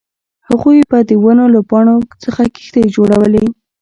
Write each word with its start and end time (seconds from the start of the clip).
هغوی 0.49 0.79
به 0.89 0.97
د 1.09 1.11
ونو 1.23 1.45
له 1.55 1.61
پاڼو 1.69 1.95
څخه 2.23 2.41
کښتۍ 2.55 2.85
جوړولې 2.95 3.45